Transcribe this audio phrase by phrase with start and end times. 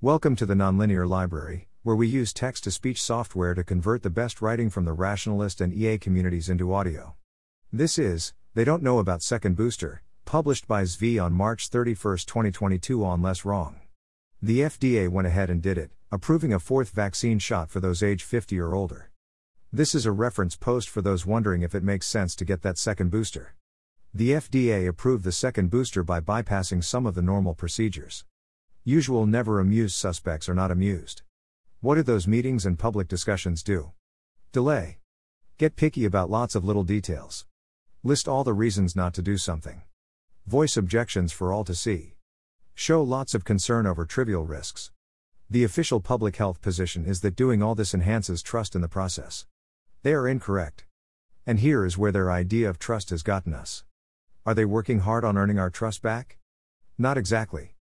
[0.00, 4.10] Welcome to the Nonlinear Library, where we use text to speech software to convert the
[4.10, 7.16] best writing from the rationalist and EA communities into audio.
[7.72, 13.04] This is, They Don't Know About Second Booster, published by Zvi on March 31, 2022
[13.04, 13.80] on Less Wrong.
[14.40, 18.22] The FDA went ahead and did it, approving a fourth vaccine shot for those age
[18.22, 19.10] 50 or older.
[19.72, 22.78] This is a reference post for those wondering if it makes sense to get that
[22.78, 23.56] second booster.
[24.14, 28.24] The FDA approved the second booster by bypassing some of the normal procedures.
[28.88, 31.20] Usual never amused suspects are not amused.
[31.82, 33.92] What do those meetings and public discussions do?
[34.50, 34.96] Delay.
[35.58, 37.44] Get picky about lots of little details.
[38.02, 39.82] List all the reasons not to do something.
[40.46, 42.14] Voice objections for all to see.
[42.74, 44.90] Show lots of concern over trivial risks.
[45.50, 49.44] The official public health position is that doing all this enhances trust in the process.
[50.02, 50.86] They are incorrect.
[51.46, 53.84] And here is where their idea of trust has gotten us.
[54.46, 56.38] Are they working hard on earning our trust back?
[56.96, 57.74] Not exactly.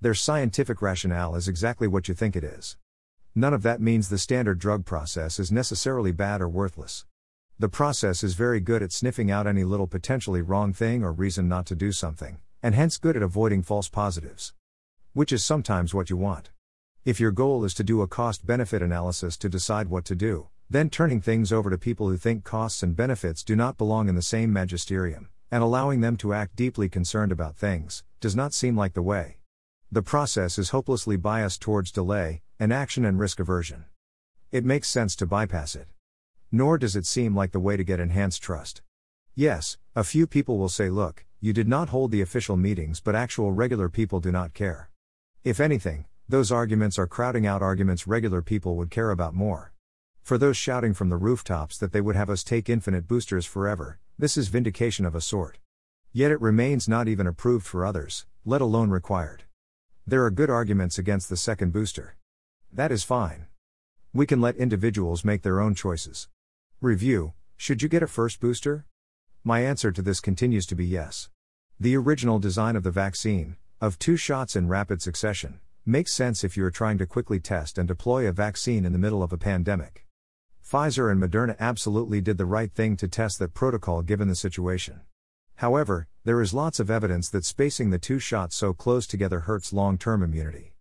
[0.00, 2.76] Their scientific rationale is exactly what you think it is.
[3.34, 7.04] None of that means the standard drug process is necessarily bad or worthless.
[7.58, 11.48] The process is very good at sniffing out any little potentially wrong thing or reason
[11.48, 14.52] not to do something, and hence good at avoiding false positives.
[15.14, 16.50] Which is sometimes what you want.
[17.04, 20.46] If your goal is to do a cost benefit analysis to decide what to do,
[20.70, 24.14] then turning things over to people who think costs and benefits do not belong in
[24.14, 28.76] the same magisterium, and allowing them to act deeply concerned about things, does not seem
[28.76, 29.37] like the way.
[29.90, 33.86] The process is hopelessly biased towards delay, inaction, and risk aversion.
[34.52, 35.88] It makes sense to bypass it.
[36.52, 38.82] Nor does it seem like the way to get enhanced trust.
[39.34, 43.14] Yes, a few people will say, look, you did not hold the official meetings, but
[43.14, 44.90] actual regular people do not care.
[45.42, 49.72] If anything, those arguments are crowding out arguments regular people would care about more.
[50.22, 53.98] For those shouting from the rooftops that they would have us take infinite boosters forever,
[54.18, 55.56] this is vindication of a sort.
[56.12, 59.44] Yet it remains not even approved for others, let alone required.
[60.08, 62.16] There are good arguments against the second booster.
[62.72, 63.44] That is fine.
[64.14, 66.28] We can let individuals make their own choices.
[66.80, 68.86] Review Should you get a first booster?
[69.44, 71.28] My answer to this continues to be yes.
[71.78, 76.56] The original design of the vaccine, of two shots in rapid succession, makes sense if
[76.56, 79.36] you are trying to quickly test and deploy a vaccine in the middle of a
[79.36, 80.06] pandemic.
[80.66, 85.02] Pfizer and Moderna absolutely did the right thing to test that protocol given the situation.
[85.58, 89.72] However, there is lots of evidence that spacing the two shots so close together hurts
[89.72, 90.74] long term immunity.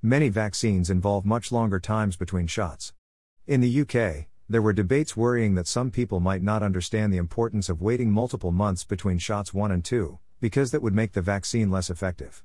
[0.00, 2.94] Many vaccines involve much longer times between shots.
[3.46, 7.68] In the UK, there were debates worrying that some people might not understand the importance
[7.68, 11.70] of waiting multiple months between shots 1 and 2, because that would make the vaccine
[11.70, 12.42] less effective.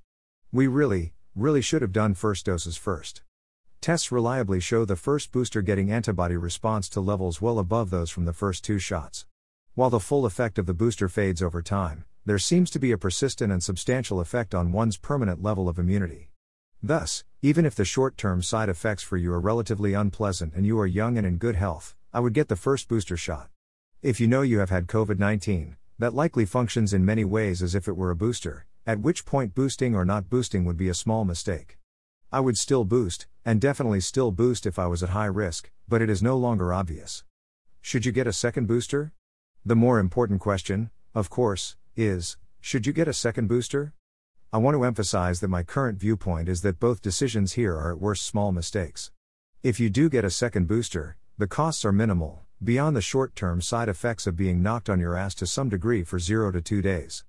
[0.51, 3.21] We really, really should have done first doses first.
[3.79, 8.25] Tests reliably show the first booster getting antibody response to levels well above those from
[8.25, 9.25] the first two shots.
[9.79, 12.97] While the full effect of the booster fades over time, there seems to be a
[12.97, 16.31] persistent and substantial effect on one's permanent level of immunity.
[16.83, 20.77] Thus, even if the short term side effects for you are relatively unpleasant and you
[20.81, 23.47] are young and in good health, I would get the first booster shot.
[24.01, 27.73] If you know you have had COVID 19, that likely functions in many ways as
[27.73, 30.93] if it were a booster, at which point boosting or not boosting would be a
[30.93, 31.77] small mistake.
[32.33, 36.01] I would still boost, and definitely still boost if I was at high risk, but
[36.01, 37.23] it is no longer obvious.
[37.79, 39.13] Should you get a second booster?
[39.65, 43.93] The more important question, of course, is should you get a second booster?
[44.53, 47.99] I want to emphasize that my current viewpoint is that both decisions here are at
[47.99, 49.11] worst small mistakes.
[49.61, 53.61] If you do get a second booster, the costs are minimal, beyond the short term
[53.61, 56.81] side effects of being knocked on your ass to some degree for 0 to 2
[56.81, 57.25] days.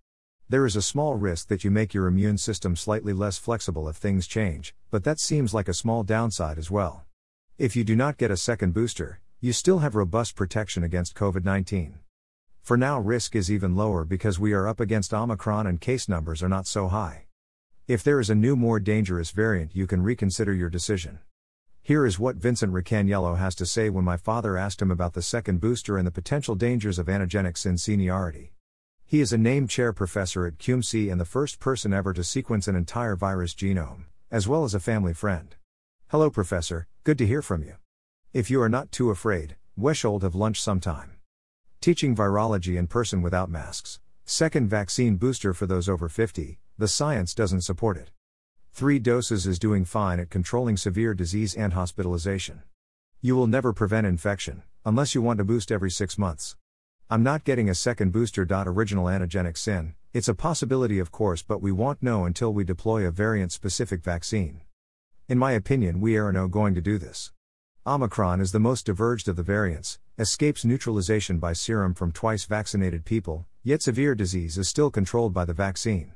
[0.48, 3.96] There is a small risk that you make your immune system slightly less flexible if
[3.96, 7.04] things change, but that seems like a small downside as well.
[7.58, 11.44] If you do not get a second booster, you still have robust protection against COVID
[11.44, 11.98] 19.
[12.62, 16.42] For now, risk is even lower because we are up against Omicron and case numbers
[16.42, 17.26] are not so high.
[17.88, 21.18] If there is a new, more dangerous variant, you can reconsider your decision.
[21.82, 25.22] Here is what Vincent Racaniello has to say when my father asked him about the
[25.22, 28.52] second booster and the potential dangers of antigenics in seniority.
[29.04, 32.68] He is a named chair professor at CUMC and the first person ever to sequence
[32.68, 35.56] an entire virus genome, as well as a family friend.
[36.10, 37.74] Hello, Professor, good to hear from you.
[38.32, 41.19] If you are not too afraid, we should have lunch sometime.
[41.82, 44.00] Teaching virology in person without masks.
[44.26, 48.10] Second vaccine booster for those over 50, the science doesn't support it.
[48.70, 52.64] Three doses is doing fine at controlling severe disease and hospitalization.
[53.22, 56.54] You will never prevent infection, unless you want to boost every six months.
[57.08, 58.46] I'm not getting a second booster.
[58.50, 63.06] Original antigenic sin, it's a possibility of course, but we won't know until we deploy
[63.06, 64.60] a variant specific vaccine.
[65.30, 67.32] In my opinion, we are no going to do this.
[67.86, 73.06] Omicron is the most diverged of the variants, escapes neutralization by serum from twice vaccinated
[73.06, 76.12] people, yet severe disease is still controlled by the vaccine.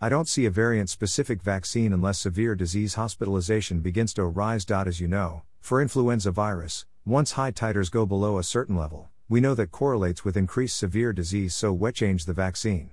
[0.00, 4.68] I don't see a variant specific vaccine unless severe disease hospitalization begins to rise.
[4.68, 9.40] As you know, for influenza virus, once high titers go below a certain level, we
[9.40, 12.90] know that correlates with increased severe disease, so we change the vaccine.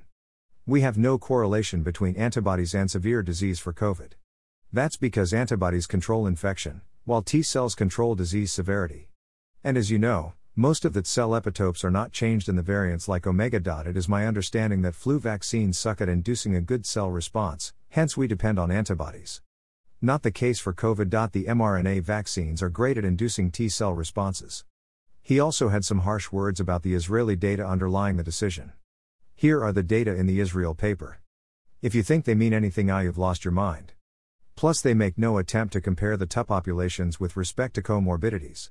[0.67, 4.11] We have no correlation between antibodies and severe disease for COVID.
[4.71, 9.09] That's because antibodies control infection, while T cells control disease severity.
[9.63, 13.07] And as you know, most of the cell epitopes are not changed in the variants
[13.07, 13.83] like omega.
[13.87, 18.15] It is my understanding that flu vaccines suck at inducing a good cell response, hence,
[18.15, 19.41] we depend on antibodies.
[19.99, 21.09] Not the case for COVID.
[21.31, 24.63] The mRNA vaccines are great at inducing T cell responses.
[25.23, 28.73] He also had some harsh words about the Israeli data underlying the decision.
[29.33, 31.19] Here are the data in the Israel paper.
[31.81, 33.93] If you think they mean anything, I you've lost your mind.
[34.55, 38.69] Plus, they make no attempt to compare the two populations with respect to comorbidities.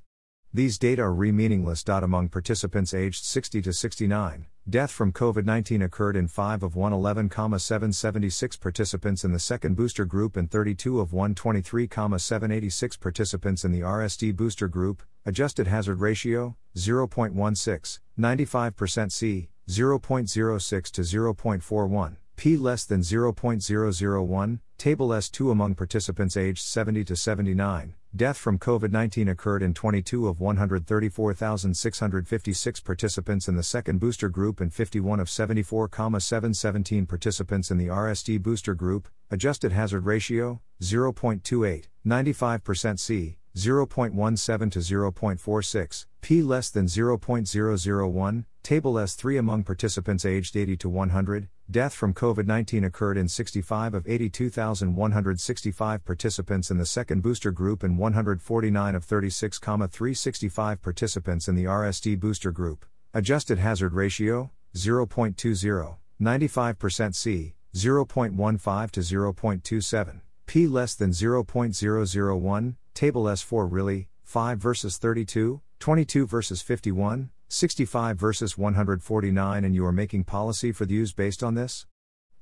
[0.55, 1.83] These data are re meaningless.
[1.87, 8.57] Among participants aged 60 to 69, death from COVID 19 occurred in 5 of 111,776
[8.57, 14.67] participants in the second booster group and 32 of 123,786 participants in the RSD booster
[14.67, 25.09] group, adjusted hazard ratio 0.16, 95% C, 0.06 to 0.41 p less than 0.001, table
[25.09, 27.95] S2 among participants aged 70 to 79.
[28.15, 34.61] Death from COVID 19 occurred in 22 of 134,656 participants in the second booster group
[34.61, 39.09] and 51 of 74,717 participants in the RSD booster group.
[39.31, 49.39] Adjusted hazard ratio 0.28, 95% C, 0.17 to 0.46, p less than 0.001, table S3
[49.39, 56.05] among participants aged 80 to 100, death from COVID 19 occurred in 65 of 82,165
[56.05, 62.51] participants in the second booster group and 149 of 36,365 participants in the RSD booster
[62.51, 62.85] group.
[63.13, 73.67] Adjusted hazard ratio 0.20, 95% C, 0.15 to 0.27, p less than 0.001, table S4
[73.69, 80.71] really, 5 versus 32, 22 versus 51, 65 versus 149 and you are making policy
[80.71, 81.85] for the use based on this?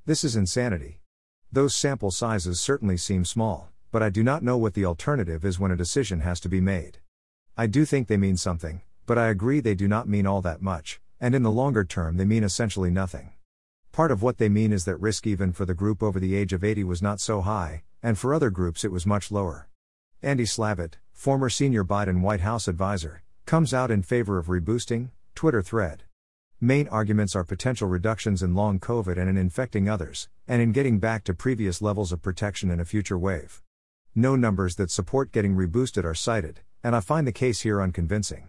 [0.06, 1.00] This is insanity.
[1.50, 5.60] Those sample sizes certainly seem small, but I do not know what the alternative is
[5.60, 6.98] when a decision has to be made.
[7.56, 10.62] I do think they mean something, but I agree they do not mean all that
[10.62, 13.32] much, and in the longer term they mean essentially nothing.
[13.92, 16.54] Part of what they mean is that risk even for the group over the age
[16.54, 19.68] of 80 was not so high, and for other groups it was much lower.
[20.22, 25.62] Andy Slavitt, former senior Biden White House advisor, comes out in favor of reboosting, Twitter
[25.62, 26.04] thread.
[26.60, 30.98] Main arguments are potential reductions in long COVID and in infecting others, and in getting
[30.98, 33.62] back to previous levels of protection in a future wave.
[34.14, 38.48] No numbers that support getting reboosted are cited, and I find the case here unconvincing.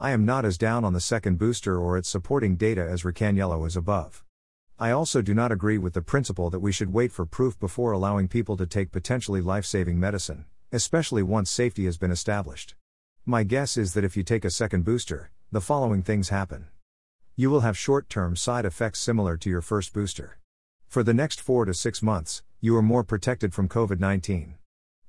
[0.00, 3.66] I am not as down on the second booster or its supporting data as Racaniello
[3.66, 4.24] is above.
[4.78, 7.92] I also do not agree with the principle that we should wait for proof before
[7.92, 12.74] allowing people to take potentially life saving medicine, especially once safety has been established.
[13.28, 16.68] My guess is that if you take a second booster, the following things happen.
[17.34, 20.38] You will have short term side effects similar to your first booster.
[20.86, 24.54] For the next 4 to 6 months, you are more protected from COVID 19.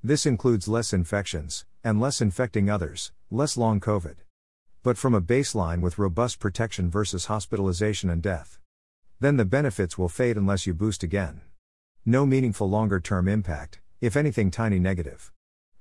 [0.04, 4.16] This includes less infections, and less infecting others, less long COVID.
[4.82, 8.58] But from a baseline with robust protection versus hospitalization and death.
[9.20, 11.42] Then the benefits will fade unless you boost again.
[12.04, 15.32] No meaningful longer term impact, if anything tiny negative.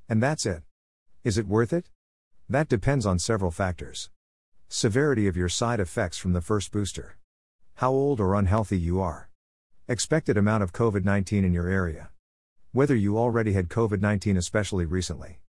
[0.06, 0.64] And that's it.
[1.24, 1.88] Is it worth it?
[2.48, 4.08] That depends on several factors.
[4.68, 7.16] Severity of your side effects from the first booster.
[7.74, 9.30] How old or unhealthy you are.
[9.88, 12.10] Expected amount of COVID 19 in your area.
[12.70, 15.40] Whether you already had COVID 19, especially recently.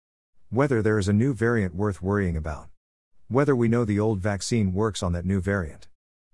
[0.50, 2.70] Whether there is a new variant worth worrying about.
[3.28, 5.88] Whether we know the old vaccine works on that new variant.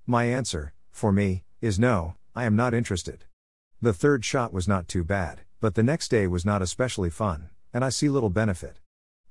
[0.08, 3.26] My answer, for me, is no, I am not interested.
[3.82, 7.50] The third shot was not too bad, but the next day was not especially fun,
[7.74, 8.80] and I see little benefit.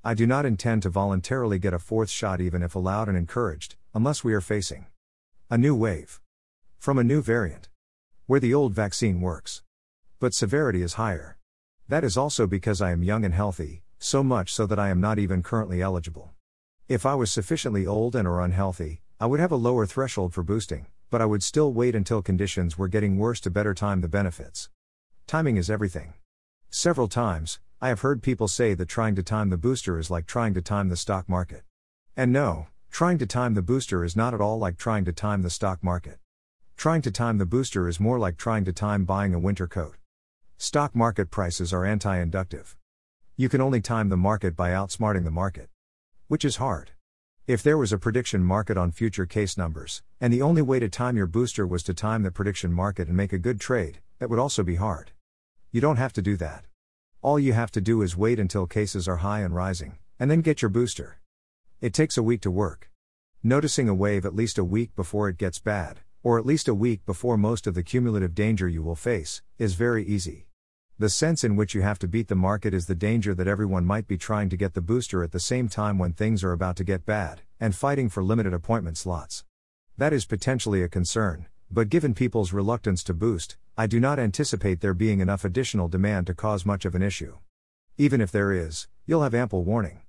[0.04, 3.76] I do not intend to voluntarily get a fourth shot even if allowed and encouraged,
[3.94, 4.86] unless we are facing
[5.48, 6.20] a new wave
[6.76, 7.68] from a new variant
[8.26, 9.62] where the old vaccine works.
[10.18, 11.36] But severity is higher.
[11.86, 15.00] That is also because I am young and healthy, so much so that I am
[15.00, 16.32] not even currently eligible.
[16.88, 20.42] If I was sufficiently old and or unhealthy, I would have a lower threshold for
[20.42, 24.08] boosting, but I would still wait until conditions were getting worse to better time the
[24.08, 24.68] benefits.
[25.28, 26.14] Timing is everything.
[26.70, 30.24] Several times, I have heard people say that trying to time the booster is like
[30.24, 31.64] trying to time the stock market.
[32.16, 35.42] And no, trying to time the booster is not at all like trying to time
[35.42, 36.20] the stock market.
[36.76, 39.96] Trying to time the booster is more like trying to time buying a winter coat.
[40.58, 42.76] Stock market prices are anti inductive.
[43.36, 45.68] You can only time the market by outsmarting the market.
[46.28, 46.92] Which is hard.
[47.48, 50.88] If there was a prediction market on future case numbers, and the only way to
[50.88, 54.30] time your booster was to time the prediction market and make a good trade, that
[54.30, 55.10] would also be hard.
[55.72, 56.66] You don't have to do that.
[57.22, 60.40] All you have to do is wait until cases are high and rising, and then
[60.40, 61.20] get your booster.
[61.80, 62.90] It takes a week to work.
[63.44, 66.74] Noticing a wave at least a week before it gets bad, or at least a
[66.74, 70.48] week before most of the cumulative danger you will face, is very easy.
[70.98, 73.84] The sense in which you have to beat the market is the danger that everyone
[73.84, 76.74] might be trying to get the booster at the same time when things are about
[76.78, 79.44] to get bad, and fighting for limited appointment slots.
[79.96, 84.82] That is potentially a concern, but given people's reluctance to boost, I do not anticipate
[84.82, 87.38] there being enough additional demand to cause much of an issue.
[87.96, 90.02] Even if there is, you'll have ample warning.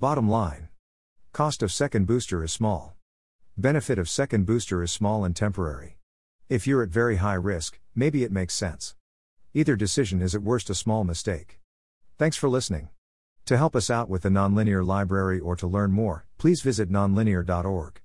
[0.00, 0.68] Bottom line
[1.32, 2.96] Cost of second booster is small.
[3.56, 5.98] Benefit of second booster is small and temporary.
[6.48, 8.96] If you're at very high risk, maybe it makes sense.
[9.54, 11.60] Either decision is at worst a small mistake.
[12.18, 12.88] Thanks for listening.
[13.44, 18.00] To help us out with the Nonlinear Library or to learn more, please visit nonlinear.org.